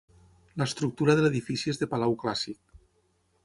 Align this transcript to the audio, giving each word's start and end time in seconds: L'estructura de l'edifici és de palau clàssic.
L'estructura 0.61 1.15
de 1.19 1.25
l'edifici 1.27 1.73
és 1.75 1.81
de 1.83 1.91
palau 1.95 2.19
clàssic. 2.25 2.61